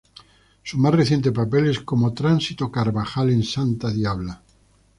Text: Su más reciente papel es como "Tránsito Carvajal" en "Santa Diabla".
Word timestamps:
Su 0.63 0.79
más 0.79 0.95
reciente 0.95 1.31
papel 1.31 1.69
es 1.69 1.79
como 1.81 2.11
"Tránsito 2.11 2.71
Carvajal" 2.71 3.29
en 3.29 3.43
"Santa 3.43 3.91
Diabla". 3.91 4.41